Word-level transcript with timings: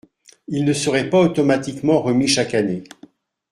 Il 0.47 0.65
ne 0.65 0.73
serait 0.73 1.11
pas 1.11 1.19
automatiquement 1.19 2.01
remis 2.01 2.27
chaque 2.27 2.55
année. 2.55 2.85